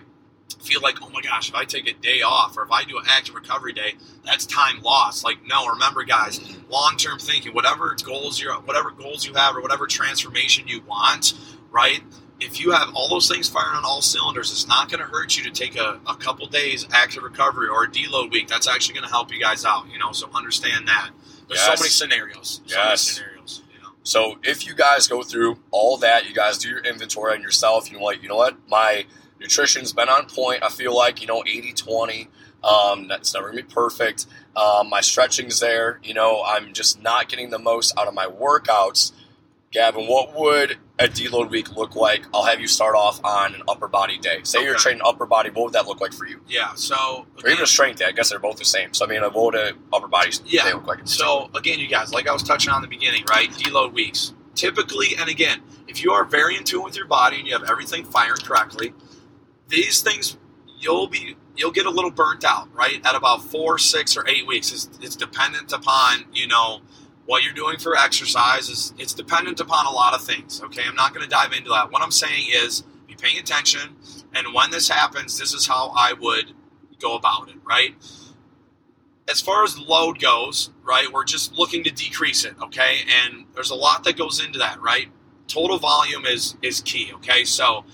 feel 0.61 0.81
like, 0.81 1.01
oh 1.01 1.09
my 1.09 1.21
gosh, 1.21 1.49
if 1.49 1.55
I 1.55 1.65
take 1.65 1.87
a 1.87 1.93
day 1.93 2.21
off 2.21 2.57
or 2.57 2.63
if 2.63 2.71
I 2.71 2.83
do 2.83 2.97
an 2.97 3.05
active 3.07 3.35
recovery 3.35 3.73
day, 3.73 3.95
that's 4.25 4.45
time 4.45 4.81
lost. 4.81 5.23
Like, 5.23 5.45
no, 5.45 5.67
remember, 5.67 6.03
guys, 6.03 6.39
long-term 6.69 7.19
thinking, 7.19 7.53
whatever 7.53 7.95
goals 8.03 8.39
you 8.39 8.51
whatever 8.51 8.91
goals 8.91 9.25
you 9.25 9.33
have 9.33 9.55
or 9.55 9.61
whatever 9.61 9.85
transformation 9.87 10.67
you 10.67 10.81
want, 10.81 11.33
right? 11.71 12.01
If 12.39 12.59
you 12.59 12.71
have 12.71 12.93
all 12.93 13.09
those 13.09 13.27
things 13.27 13.49
firing 13.49 13.77
on 13.77 13.83
all 13.85 14.01
cylinders, 14.01 14.51
it's 14.51 14.67
not 14.67 14.89
going 14.91 14.99
to 14.99 15.05
hurt 15.07 15.35
you 15.37 15.43
to 15.43 15.49
take 15.51 15.75
a, 15.75 15.99
a 16.07 16.15
couple 16.15 16.45
days 16.47 16.87
active 16.91 17.23
recovery 17.23 17.67
or 17.67 17.85
a 17.85 17.87
deload 17.87 18.31
week. 18.31 18.47
That's 18.47 18.67
actually 18.67 18.93
going 18.95 19.05
to 19.07 19.11
help 19.11 19.31
you 19.33 19.39
guys 19.39 19.65
out, 19.65 19.85
you 19.91 19.97
know. 19.97 20.11
So 20.11 20.29
understand 20.35 20.87
that. 20.87 21.09
There's 21.47 21.59
Yes. 21.61 21.65
so 21.77 21.81
many 21.83 21.89
scenarios. 21.89 22.61
So 22.65 22.77
many 22.77 22.89
Yes. 22.89 23.01
scenarios. 23.01 23.61
You 23.73 23.81
know. 23.81 23.89
So 24.03 24.37
if 24.43 24.67
you 24.67 24.75
guys 24.75 25.07
go 25.07 25.23
through 25.23 25.57
all 25.71 25.97
that, 25.97 26.27
you 26.27 26.35
guys 26.35 26.57
do 26.59 26.69
your 26.69 26.79
inventory 26.79 27.33
on 27.33 27.41
yourself, 27.41 27.89
you 27.91 27.97
know 27.97 28.03
what, 28.03 28.21
you 28.21 28.29
know 28.29 28.35
what, 28.35 28.55
my 28.69 29.05
nutrition's 29.39 29.93
been 29.93 30.09
on 30.09 30.27
point. 30.27 30.61
I 30.63 30.69
feel 30.69 30.95
like, 30.95 31.21
you 31.21 31.27
know, 31.27 31.43
80 31.45 31.73
20. 31.73 32.29
Um, 32.63 33.07
that's 33.07 33.33
never 33.33 33.47
gonna 33.49 33.61
be 33.63 33.67
perfect. 33.71 34.25
Um, 34.55 34.89
my 34.89 34.99
stretching's 35.01 35.59
there, 35.59 35.99
you 36.03 36.13
know, 36.13 36.43
I'm 36.43 36.73
just 36.73 37.01
not 37.01 37.29
getting 37.29 37.49
the 37.51 37.59
most 37.59 37.97
out 37.97 38.07
of 38.07 38.13
my 38.13 38.25
workouts. 38.25 39.11
Gavin, 39.71 40.05
what 40.07 40.33
would 40.33 40.77
a 40.97 41.07
deload 41.07 41.49
week 41.49 41.75
look 41.75 41.95
like? 41.95 42.23
I'll 42.33 42.45
have 42.45 42.61
you 42.61 42.67
start 42.67 42.95
off 42.95 43.19
on 43.23 43.53
an 43.53 43.63
upper 43.67 43.87
body 43.87 44.17
day. 44.17 44.39
Say 44.43 44.63
you're 44.63 44.75
training 44.75 45.01
upper 45.03 45.25
body, 45.25 45.49
what 45.49 45.65
would 45.65 45.73
that 45.73 45.85
look 45.87 45.99
like 45.99 46.13
for 46.13 46.25
you? 46.25 46.39
Yeah. 46.47 46.73
So 46.75 47.25
Or 47.43 47.49
even 47.49 47.63
a 47.63 47.67
strength 47.67 47.99
day. 47.99 48.05
I 48.05 48.11
guess 48.13 48.29
they're 48.29 48.39
both 48.39 48.57
the 48.57 48.65
same. 48.65 48.93
So 48.93 49.05
I 49.05 49.09
mean, 49.09 49.21
what 49.21 49.35
would 49.35 49.55
a 49.55 49.73
upper 49.91 50.07
body 50.07 50.31
Yeah. 50.45 50.63
day 50.63 50.73
look 50.73 50.87
like? 50.87 50.99
So 51.03 51.49
again, 51.53 51.79
you 51.79 51.87
guys, 51.87 52.13
like 52.13 52.27
I 52.27 52.33
was 52.33 52.43
touching 52.43 52.71
on 52.71 52.83
in 52.83 52.89
the 52.89 52.95
beginning, 52.95 53.25
right? 53.29 53.49
Deload 53.51 53.93
weeks. 53.93 54.33
Typically, 54.55 55.15
and 55.19 55.29
again, 55.29 55.61
if 55.87 56.03
you 56.03 56.11
are 56.13 56.23
very 56.23 56.55
in 56.55 56.63
tune 56.63 56.83
with 56.83 56.95
your 56.95 57.05
body 57.05 57.37
and 57.39 57.47
you 57.47 57.53
have 57.53 57.69
everything 57.69 58.05
firing 58.05 58.39
correctly, 58.41 58.93
these 59.67 60.01
things 60.01 60.37
you'll 60.79 61.07
be 61.07 61.35
you'll 61.57 61.71
get 61.71 61.85
a 61.85 61.89
little 61.91 62.11
burnt 62.11 62.45
out, 62.45 62.73
right? 62.73 63.05
At 63.05 63.15
about 63.15 63.43
four, 63.43 63.77
six, 63.79 64.15
or 64.15 64.27
eight 64.29 64.47
weeks. 64.47 64.71
It's, 64.71 64.89
it's 65.01 65.15
dependent 65.15 65.73
upon 65.73 66.25
you 66.33 66.47
know 66.47 66.81
what 67.27 67.43
you're 67.43 67.53
doing 67.53 67.77
for 67.77 67.95
exercise. 67.95 68.69
Is 68.69 68.93
it's 68.97 69.13
dependent 69.13 69.59
upon 69.59 69.85
a 69.85 69.91
lot 69.91 70.15
of 70.15 70.23
things. 70.23 70.61
Okay, 70.63 70.81
I'm 70.87 70.95
not 70.95 71.13
going 71.13 71.23
to 71.23 71.29
dive 71.29 71.53
into 71.53 71.69
that. 71.69 71.91
What 71.91 72.01
I'm 72.01 72.11
saying 72.11 72.47
is 72.49 72.83
be 73.05 73.15
paying 73.15 73.37
attention, 73.37 73.95
and 74.33 74.53
when 74.53 74.71
this 74.71 74.89
happens, 74.89 75.37
this 75.37 75.53
is 75.53 75.67
how 75.67 75.93
I 75.95 76.13
would 76.13 76.53
go 76.99 77.15
about 77.15 77.49
it, 77.49 77.57
right? 77.63 77.95
As 79.29 79.41
far 79.41 79.63
as 79.63 79.77
load 79.77 80.19
goes, 80.19 80.71
right, 80.83 81.11
we're 81.11 81.25
just 81.25 81.53
looking 81.53 81.83
to 81.83 81.91
decrease 81.91 82.45
it, 82.45 82.55
okay? 82.63 82.99
And 83.25 83.45
there's 83.53 83.71
a 83.71 83.75
lot 83.75 84.05
that 84.05 84.17
goes 84.17 84.43
into 84.43 84.57
that, 84.59 84.81
right? 84.81 85.07
Total 85.47 85.77
volume 85.77 86.25
is 86.25 86.55
is 86.61 86.81
key, 86.81 87.11
okay? 87.15 87.43
So 87.43 87.85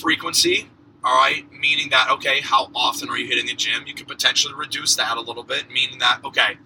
frequency, 0.00 0.70
all 1.04 1.14
right, 1.14 1.44
meaning 1.52 1.90
that 1.90 2.10
okay, 2.12 2.40
how 2.40 2.70
often 2.74 3.10
are 3.10 3.18
you 3.18 3.26
hitting 3.26 3.46
the 3.46 3.54
gym? 3.54 3.84
You 3.86 3.94
could 3.94 4.08
potentially 4.08 4.54
reduce 4.54 4.96
that 4.96 5.16
a 5.18 5.20
little 5.20 5.42
bit, 5.44 5.70
meaning 5.70 5.98
that 5.98 6.20
okay, 6.24 6.56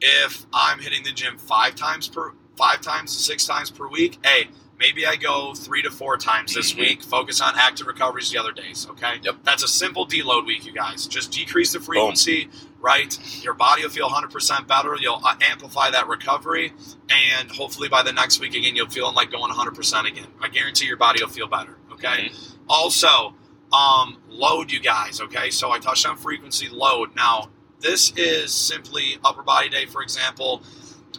if 0.00 0.46
I'm 0.52 0.78
hitting 0.78 1.02
the 1.04 1.12
gym 1.12 1.38
five 1.38 1.74
times 1.74 2.08
per 2.08 2.32
five 2.56 2.80
times 2.80 3.16
to 3.16 3.22
six 3.22 3.46
times 3.46 3.70
per 3.70 3.88
week, 3.88 4.18
hey, 4.24 4.48
maybe 4.78 5.06
I 5.06 5.16
go 5.16 5.54
three 5.54 5.80
to 5.82 5.90
four 5.90 6.16
times 6.18 6.54
this 6.54 6.72
Mhm. 6.74 6.78
week. 6.80 7.02
Focus 7.02 7.40
on 7.40 7.54
active 7.58 7.86
recoveries 7.86 8.30
the 8.30 8.38
other 8.38 8.52
days. 8.52 8.86
Okay. 8.90 9.18
Yep. 9.22 9.38
That's 9.44 9.62
a 9.62 9.68
simple 9.68 10.06
deload 10.06 10.44
week, 10.46 10.66
you 10.66 10.72
guys. 10.72 11.06
Just 11.06 11.30
decrease 11.32 11.72
the 11.72 11.80
frequency, 11.80 12.50
right? 12.78 13.16
Your 13.42 13.54
body 13.54 13.82
will 13.82 13.90
feel 13.90 14.08
100% 14.10 14.66
better. 14.66 14.94
You'll 14.96 15.22
uh, 15.24 15.36
amplify 15.40 15.90
that 15.90 16.06
recovery, 16.06 16.74
and 17.08 17.50
hopefully 17.50 17.88
by 17.88 18.02
the 18.02 18.12
next 18.12 18.40
week 18.40 18.54
again, 18.54 18.76
you'll 18.76 18.88
feel 18.90 19.10
like 19.12 19.30
going 19.30 19.50
100% 19.50 20.06
again. 20.06 20.26
I 20.42 20.48
guarantee 20.48 20.86
your 20.86 20.96
body 20.98 21.22
will 21.22 21.30
feel 21.30 21.46
better. 21.46 21.78
Okay. 21.92 22.30
Also, 22.68 23.34
um, 23.72 24.18
load, 24.28 24.70
you 24.70 24.80
guys. 24.80 25.20
Okay. 25.20 25.50
So 25.50 25.70
I 25.70 25.78
touched 25.78 26.04
on 26.06 26.16
frequency 26.18 26.68
load. 26.68 27.14
Now, 27.16 27.50
this 27.80 28.12
is 28.16 28.52
simply 28.52 29.18
upper 29.24 29.42
body 29.42 29.68
day, 29.68 29.86
for 29.86 30.02
example. 30.02 30.62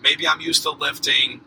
Maybe 0.01 0.27
I'm 0.27 0.41
used 0.41 0.63
to 0.63 0.71
lifting 0.71 1.41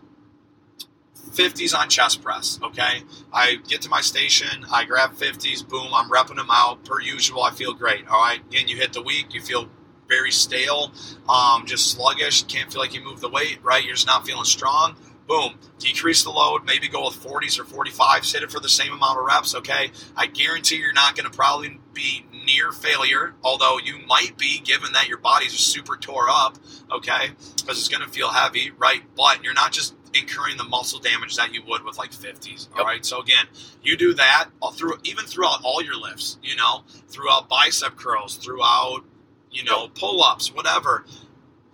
50s 1.30 1.76
on 1.76 1.88
chest 1.88 2.22
press. 2.22 2.58
Okay. 2.62 3.02
I 3.32 3.56
get 3.68 3.82
to 3.82 3.88
my 3.88 4.00
station, 4.00 4.64
I 4.72 4.84
grab 4.84 5.14
50s, 5.14 5.66
boom, 5.68 5.88
I'm 5.92 6.08
repping 6.10 6.36
them 6.36 6.48
out 6.50 6.84
per 6.84 7.00
usual. 7.00 7.42
I 7.42 7.50
feel 7.50 7.74
great. 7.74 8.06
All 8.08 8.20
right. 8.20 8.40
Again, 8.48 8.68
you 8.68 8.76
hit 8.76 8.92
the 8.92 9.02
week, 9.02 9.34
you 9.34 9.40
feel 9.40 9.68
very 10.08 10.30
stale, 10.30 10.92
um, 11.28 11.64
just 11.66 11.90
sluggish, 11.90 12.44
can't 12.44 12.70
feel 12.70 12.80
like 12.80 12.94
you 12.94 13.02
move 13.02 13.20
the 13.20 13.28
weight, 13.28 13.58
right? 13.62 13.82
You're 13.82 13.94
just 13.94 14.06
not 14.06 14.26
feeling 14.26 14.44
strong. 14.44 14.96
Boom, 15.26 15.54
decrease 15.78 16.22
the 16.22 16.30
load, 16.30 16.64
maybe 16.66 16.86
go 16.88 17.06
with 17.06 17.14
40s 17.14 17.58
or 17.58 17.64
45s, 17.64 18.32
hit 18.32 18.42
it 18.42 18.50
for 18.50 18.60
the 18.60 18.68
same 18.68 18.92
amount 18.92 19.18
of 19.18 19.24
reps, 19.24 19.54
okay? 19.54 19.90
I 20.16 20.26
guarantee 20.26 20.76
you're 20.76 20.92
not 20.92 21.16
going 21.16 21.30
to 21.30 21.34
probably 21.34 21.80
be 21.94 22.26
near 22.44 22.72
failure, 22.72 23.34
although 23.42 23.78
you 23.78 23.98
might 24.06 24.36
be 24.36 24.58
given 24.60 24.92
that 24.92 25.08
your 25.08 25.16
body's 25.16 25.52
super 25.52 25.96
tore 25.96 26.28
up, 26.28 26.58
okay? 26.92 27.30
Because 27.56 27.78
it's 27.78 27.88
going 27.88 28.02
to 28.02 28.08
feel 28.08 28.28
heavy, 28.28 28.70
right? 28.76 29.02
But 29.16 29.42
you're 29.42 29.54
not 29.54 29.72
just 29.72 29.94
incurring 30.12 30.58
the 30.58 30.64
muscle 30.64 31.00
damage 31.00 31.36
that 31.36 31.54
you 31.54 31.62
would 31.66 31.84
with 31.84 31.96
like 31.96 32.10
50s, 32.12 32.68
all 32.72 32.78
Yep. 32.78 32.86
right? 32.86 33.06
So 33.06 33.20
again, 33.20 33.46
you 33.82 33.96
do 33.96 34.12
that 34.14 34.50
all 34.60 34.72
through 34.72 34.98
even 35.04 35.24
throughout 35.24 35.60
all 35.64 35.82
your 35.82 35.96
lifts, 35.96 36.38
you 36.42 36.54
know, 36.54 36.84
throughout 37.08 37.48
bicep 37.48 37.96
curls, 37.96 38.36
throughout 38.36 39.04
you 39.50 39.62
know, 39.62 39.86
pull 39.88 40.22
ups, 40.22 40.52
whatever, 40.52 41.04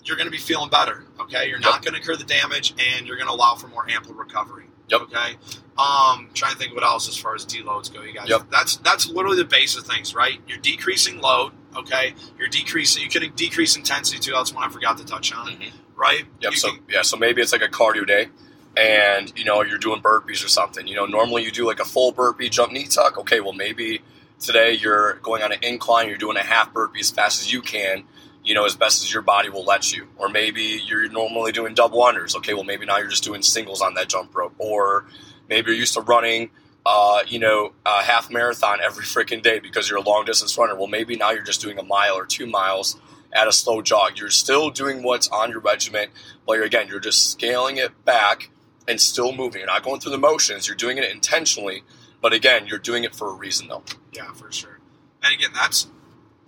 you're 0.04 0.16
going 0.16 0.26
to 0.26 0.30
be 0.32 0.38
feeling 0.38 0.70
better. 0.70 1.04
Okay, 1.20 1.48
you're 1.48 1.58
not 1.58 1.82
going 1.84 1.94
to 1.94 2.00
incur 2.00 2.16
the 2.16 2.24
damage, 2.24 2.74
and 2.78 3.06
you're 3.06 3.16
going 3.16 3.28
to 3.28 3.34
allow 3.34 3.54
for 3.54 3.68
more 3.68 3.88
ample 3.88 4.14
recovery. 4.14 4.64
Yep. 4.88 5.02
Okay. 5.02 5.36
Um, 5.78 6.28
trying 6.34 6.52
to 6.52 6.58
think 6.58 6.70
of 6.72 6.74
what 6.74 6.84
else 6.84 7.08
as 7.08 7.16
far 7.16 7.34
as 7.34 7.46
deloads 7.46 7.92
go, 7.92 8.02
you 8.02 8.12
guys. 8.12 8.28
Yep. 8.28 8.50
That's 8.50 8.76
that's 8.76 9.08
literally 9.08 9.36
the 9.36 9.44
base 9.44 9.76
of 9.76 9.84
things, 9.86 10.14
right? 10.14 10.40
You're 10.48 10.58
decreasing 10.58 11.20
load. 11.20 11.52
Okay. 11.76 12.14
You're 12.38 12.48
decreasing. 12.48 13.02
You 13.02 13.08
can 13.08 13.30
decrease 13.36 13.76
intensity 13.76 14.18
too. 14.18 14.32
That's 14.32 14.52
one 14.52 14.64
I 14.64 14.68
forgot 14.72 14.98
to 14.98 15.04
touch 15.04 15.32
on. 15.32 15.46
Mhm. 15.48 15.70
Right. 15.94 16.24
Yep. 16.40 16.52
You 16.52 16.58
So 16.58 16.70
can- 16.72 16.80
yeah. 16.88 17.02
So 17.02 17.16
maybe 17.16 17.40
it's 17.40 17.52
like 17.52 17.62
a 17.62 17.68
cardio 17.68 18.04
day, 18.06 18.28
and 18.76 19.32
you 19.38 19.44
know 19.44 19.62
you're 19.62 19.78
doing 19.78 20.02
burpees 20.02 20.44
or 20.44 20.48
something. 20.48 20.86
You 20.86 20.96
know, 20.96 21.06
normally 21.06 21.44
you 21.44 21.50
do 21.52 21.66
like 21.66 21.80
a 21.80 21.84
full 21.84 22.12
burpee 22.12 22.48
jump 22.48 22.72
knee 22.72 22.86
tuck. 22.86 23.16
Okay, 23.18 23.40
well 23.40 23.52
maybe 23.52 24.00
today 24.40 24.72
you're 24.72 25.14
going 25.22 25.42
on 25.42 25.52
an 25.52 25.58
incline. 25.62 26.08
You're 26.08 26.18
doing 26.18 26.36
a 26.36 26.42
half 26.42 26.72
burpee 26.72 27.00
as 27.00 27.10
fast 27.10 27.40
as 27.40 27.52
you 27.52 27.62
can. 27.62 28.04
You 28.50 28.56
know, 28.56 28.64
as 28.64 28.74
best 28.74 29.04
as 29.04 29.12
your 29.12 29.22
body 29.22 29.48
will 29.48 29.64
let 29.64 29.92
you. 29.92 30.08
Or 30.16 30.28
maybe 30.28 30.82
you're 30.84 31.08
normally 31.08 31.52
doing 31.52 31.72
double 31.72 32.00
unders. 32.00 32.34
Okay, 32.34 32.52
well 32.52 32.64
maybe 32.64 32.84
now 32.84 32.98
you're 32.98 33.06
just 33.06 33.22
doing 33.22 33.42
singles 33.42 33.80
on 33.80 33.94
that 33.94 34.08
jump 34.08 34.34
rope. 34.34 34.54
Or 34.58 35.06
maybe 35.48 35.70
you're 35.70 35.78
used 35.78 35.94
to 35.94 36.00
running. 36.00 36.50
Uh, 36.84 37.22
you 37.28 37.38
know, 37.38 37.74
a 37.86 38.02
half 38.02 38.28
marathon 38.28 38.80
every 38.82 39.04
freaking 39.14 39.40
day 39.40 39.60
because 39.60 39.88
you're 39.88 40.00
a 40.00 40.02
long 40.02 40.24
distance 40.24 40.58
runner. 40.58 40.74
Well, 40.74 40.88
maybe 40.88 41.14
now 41.14 41.30
you're 41.30 41.44
just 41.44 41.60
doing 41.60 41.78
a 41.78 41.84
mile 41.84 42.16
or 42.16 42.26
two 42.26 42.44
miles 42.44 42.98
at 43.32 43.46
a 43.46 43.52
slow 43.52 43.82
jog. 43.82 44.18
You're 44.18 44.30
still 44.30 44.70
doing 44.70 45.04
what's 45.04 45.28
on 45.28 45.52
your 45.52 45.60
regiment, 45.60 46.10
but 46.44 46.54
you're, 46.54 46.64
again, 46.64 46.88
you're 46.88 46.98
just 46.98 47.30
scaling 47.30 47.76
it 47.76 48.04
back 48.04 48.50
and 48.88 49.00
still 49.00 49.30
moving. 49.30 49.60
You're 49.60 49.68
not 49.68 49.84
going 49.84 50.00
through 50.00 50.10
the 50.10 50.18
motions. 50.18 50.66
You're 50.66 50.76
doing 50.76 50.98
it 50.98 51.08
intentionally, 51.08 51.84
but 52.20 52.32
again, 52.32 52.66
you're 52.66 52.80
doing 52.80 53.04
it 53.04 53.14
for 53.14 53.30
a 53.30 53.34
reason, 53.34 53.68
though. 53.68 53.84
Yeah, 54.12 54.32
for 54.32 54.50
sure. 54.50 54.80
And 55.22 55.32
again, 55.32 55.50
that's 55.54 55.86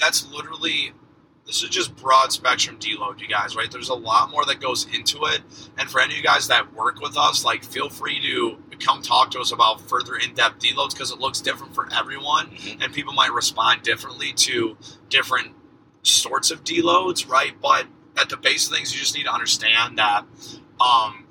that's 0.00 0.28
literally 0.32 0.94
this 1.46 1.62
is 1.62 1.70
just 1.70 1.94
broad 1.96 2.32
spectrum 2.32 2.78
deload, 2.78 3.20
you 3.20 3.26
guys, 3.28 3.56
right? 3.56 3.70
There's 3.70 3.88
a 3.88 3.94
lot 3.94 4.30
more 4.30 4.44
that 4.46 4.60
goes 4.60 4.86
into 4.94 5.24
it. 5.24 5.40
And 5.76 5.90
for 5.90 6.00
any 6.00 6.14
of 6.14 6.18
you 6.18 6.22
guys 6.24 6.48
that 6.48 6.72
work 6.74 7.00
with 7.00 7.16
us, 7.16 7.44
like 7.44 7.64
feel 7.64 7.88
free 7.88 8.20
to 8.22 8.58
come 8.78 9.02
talk 9.02 9.30
to 9.32 9.40
us 9.40 9.52
about 9.52 9.80
further 9.88 10.16
in-depth 10.16 10.60
deloads 10.60 10.92
because 10.92 11.10
it 11.10 11.18
looks 11.18 11.40
different 11.40 11.74
for 11.74 11.88
everyone 11.92 12.46
Mhm. 12.50 12.82
and 12.84 12.92
people 12.92 13.12
might 13.12 13.32
respond 13.32 13.82
differently 13.82 14.32
to 14.32 14.76
different 15.08 15.54
sorts 16.02 16.50
of 16.50 16.64
deloads, 16.64 17.28
right? 17.28 17.60
But 17.60 17.86
at 18.16 18.28
the 18.28 18.36
base 18.36 18.66
of 18.68 18.74
things, 18.74 18.92
you 18.92 19.00
just 19.00 19.14
need 19.16 19.24
to 19.24 19.32
understand 19.32 19.98
that 19.98 20.24
um, 20.80 21.26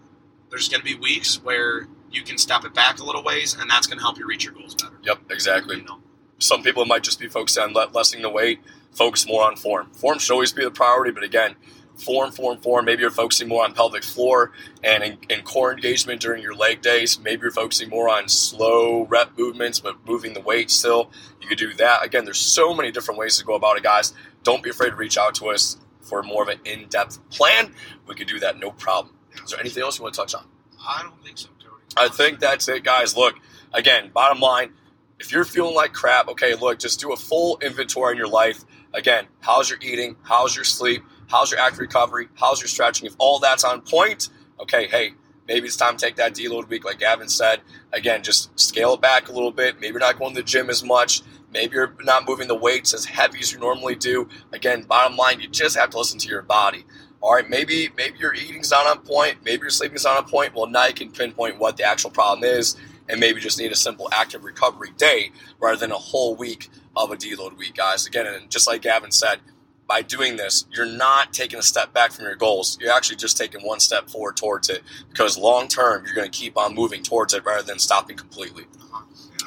there's 0.49 0.69
going 0.69 0.79
to 0.81 0.85
be 0.85 0.95
weeks 0.95 1.41
where 1.43 1.87
you 2.09 2.21
can 2.23 2.37
step 2.37 2.63
it 2.63 2.73
back 2.73 2.99
a 2.99 3.03
little 3.03 3.23
ways, 3.23 3.55
and 3.59 3.69
that's 3.69 3.87
going 3.87 3.97
to 3.97 4.03
help 4.03 4.17
you 4.17 4.25
reach 4.25 4.43
your 4.45 4.53
goals 4.53 4.75
better. 4.75 4.97
Yep, 5.03 5.19
exactly. 5.29 5.77
You 5.77 5.83
know? 5.83 5.99
Some 6.39 6.63
people 6.63 6.85
might 6.85 7.03
just 7.03 7.19
be 7.19 7.27
focused 7.27 7.57
on 7.57 7.73
lessening 7.73 8.21
the 8.23 8.29
weight, 8.29 8.59
focus 8.91 9.27
more 9.27 9.43
on 9.43 9.55
form. 9.55 9.91
Form 9.93 10.19
should 10.19 10.33
always 10.33 10.53
be 10.53 10.63
the 10.63 10.71
priority, 10.71 11.11
but 11.11 11.23
again, 11.23 11.55
form, 11.95 12.31
form, 12.31 12.57
form. 12.59 12.85
Maybe 12.85 13.01
you're 13.01 13.11
focusing 13.11 13.47
more 13.47 13.63
on 13.63 13.73
pelvic 13.73 14.03
floor 14.03 14.51
and 14.83 15.03
in, 15.03 15.17
in 15.29 15.43
core 15.43 15.71
engagement 15.71 16.21
during 16.21 16.41
your 16.41 16.55
leg 16.55 16.81
days. 16.81 17.19
Maybe 17.19 17.41
you're 17.43 17.51
focusing 17.51 17.89
more 17.89 18.09
on 18.09 18.27
slow 18.27 19.05
rep 19.05 19.37
movements, 19.37 19.79
but 19.79 19.95
moving 20.07 20.33
the 20.33 20.41
weight 20.41 20.71
still. 20.71 21.11
You 21.41 21.47
could 21.47 21.57
do 21.57 21.73
that. 21.75 22.03
Again, 22.03 22.25
there's 22.25 22.39
so 22.39 22.73
many 22.73 22.91
different 22.91 23.19
ways 23.19 23.37
to 23.37 23.45
go 23.45 23.53
about 23.53 23.77
it, 23.77 23.83
guys. 23.83 24.13
Don't 24.43 24.63
be 24.63 24.69
afraid 24.69 24.91
to 24.91 24.95
reach 24.95 25.17
out 25.17 25.35
to 25.35 25.49
us 25.49 25.77
for 26.01 26.23
more 26.23 26.43
of 26.43 26.49
an 26.49 26.59
in-depth 26.65 27.29
plan. 27.29 27.73
We 28.07 28.15
could 28.15 28.27
do 28.27 28.39
that, 28.39 28.59
no 28.59 28.71
problem. 28.71 29.15
Is 29.43 29.51
there 29.51 29.59
anything 29.59 29.83
else 29.83 29.97
you 29.97 30.03
want 30.03 30.15
to 30.15 30.21
touch 30.21 30.33
on? 30.33 30.45
I 30.85 31.03
don't 31.03 31.23
think 31.23 31.37
so, 31.37 31.49
Cody. 31.63 31.83
I 31.95 32.07
think 32.09 32.39
that's 32.39 32.67
it, 32.67 32.83
guys. 32.83 33.15
Look, 33.15 33.35
again, 33.73 34.09
bottom 34.11 34.39
line, 34.39 34.73
if 35.19 35.31
you're 35.31 35.45
feeling 35.45 35.75
like 35.75 35.93
crap, 35.93 36.27
okay, 36.29 36.55
look, 36.55 36.79
just 36.79 36.99
do 36.99 37.13
a 37.13 37.17
full 37.17 37.59
inventory 37.61 38.13
in 38.13 38.17
your 38.17 38.27
life. 38.27 38.65
Again, 38.93 39.27
how's 39.39 39.69
your 39.69 39.79
eating? 39.81 40.17
How's 40.23 40.55
your 40.55 40.65
sleep? 40.65 41.03
How's 41.27 41.51
your 41.51 41.59
active 41.59 41.79
recovery? 41.79 42.27
How's 42.35 42.59
your 42.59 42.67
stretching? 42.67 43.07
If 43.07 43.15
all 43.17 43.39
that's 43.39 43.63
on 43.63 43.81
point, 43.81 44.29
okay, 44.59 44.87
hey, 44.87 45.13
maybe 45.47 45.67
it's 45.67 45.77
time 45.77 45.95
to 45.97 46.05
take 46.05 46.17
that 46.17 46.33
deload 46.33 46.67
week, 46.67 46.83
like 46.83 46.99
Gavin 46.99 47.29
said. 47.29 47.61
Again, 47.93 48.21
just 48.21 48.57
scale 48.59 48.95
it 48.95 49.01
back 49.01 49.29
a 49.29 49.31
little 49.31 49.51
bit. 49.51 49.75
Maybe 49.75 49.93
you're 49.93 49.99
not 49.99 50.19
going 50.19 50.35
to 50.35 50.41
the 50.41 50.45
gym 50.45 50.69
as 50.69 50.83
much. 50.83 51.21
Maybe 51.53 51.75
you're 51.75 51.95
not 52.03 52.27
moving 52.27 52.47
the 52.47 52.55
weights 52.55 52.93
as 52.93 53.05
heavy 53.05 53.39
as 53.39 53.51
you 53.51 53.59
normally 53.59 53.95
do. 53.95 54.27
Again, 54.51 54.83
bottom 54.83 55.17
line, 55.17 55.39
you 55.39 55.47
just 55.47 55.77
have 55.77 55.89
to 55.91 55.97
listen 55.97 56.19
to 56.19 56.27
your 56.27 56.41
body. 56.41 56.85
All 57.21 57.35
right, 57.35 57.47
maybe 57.47 57.89
maybe 57.95 58.17
your 58.17 58.33
eating's 58.33 58.71
not 58.71 58.87
on 58.87 59.05
point, 59.05 59.37
maybe 59.45 59.61
your 59.61 59.69
sleeping's 59.69 60.05
not 60.05 60.17
on 60.17 60.29
point. 60.29 60.55
Well, 60.55 60.65
now 60.65 60.87
you 60.87 60.93
can 60.93 61.11
pinpoint 61.11 61.59
what 61.59 61.77
the 61.77 61.83
actual 61.83 62.09
problem 62.09 62.43
is, 62.43 62.77
and 63.11 63.19
maybe 63.19 63.41
just 63.41 63.59
need 63.59 63.71
a 63.71 63.75
simple 63.75 64.09
active 64.11 64.43
recovery 64.43 64.91
day 64.97 65.31
rather 65.59 65.77
than 65.77 65.91
a 65.91 65.97
whole 65.97 66.33
week 66.35 66.69
of 66.95 67.11
a 67.11 67.15
deload 67.15 67.57
week, 67.57 67.75
guys. 67.75 68.07
Again, 68.07 68.25
and 68.25 68.49
just 68.49 68.67
like 68.67 68.81
Gavin 68.81 69.11
said, 69.11 69.41
by 69.85 70.01
doing 70.01 70.37
this, 70.37 70.65
you're 70.71 70.85
not 70.85 71.33
taking 71.33 71.59
a 71.59 71.61
step 71.61 71.93
back 71.93 72.13
from 72.13 72.23
your 72.23 72.35
goals. 72.35 72.77
You're 72.79 72.93
actually 72.93 73.17
just 73.17 73.35
taking 73.35 73.61
one 73.61 73.81
step 73.81 74.09
forward 74.09 74.37
towards 74.37 74.69
it 74.69 74.81
because 75.09 75.37
long 75.37 75.67
term, 75.67 76.05
you're 76.05 76.15
going 76.15 76.31
to 76.31 76.37
keep 76.37 76.57
on 76.57 76.73
moving 76.73 77.03
towards 77.03 77.33
it 77.33 77.43
rather 77.43 77.63
than 77.63 77.77
stopping 77.77 78.15
completely. 78.15 78.63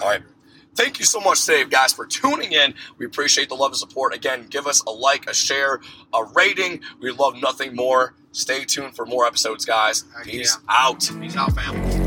All 0.03 0.09
right. 0.09 0.23
Thank 0.77 0.99
you 0.99 1.07
so 1.07 1.21
much, 1.21 1.47
Dave, 1.47 1.71
guys, 1.71 1.93
for 1.93 2.05
tuning 2.05 2.53
in. 2.53 2.75
We 2.99 3.07
appreciate 3.07 3.49
the 3.49 3.55
love 3.55 3.71
and 3.71 3.79
support. 3.79 4.13
Again, 4.13 4.49
give 4.51 4.67
us 4.67 4.83
a 4.83 4.91
like, 4.91 5.31
a 5.31 5.33
share, 5.33 5.81
a 6.13 6.25
rating. 6.35 6.81
We 7.01 7.11
love 7.13 7.41
nothing 7.41 7.75
more. 7.75 8.15
Stay 8.33 8.65
tuned 8.65 8.97
for 8.97 9.07
more 9.07 9.25
episodes, 9.25 9.65
guys. 9.65 10.05
Peace 10.25 10.59
yeah. 10.61 10.77
out. 10.77 11.09
Peace 11.21 11.37
out, 11.37 11.53
family. 11.53 12.04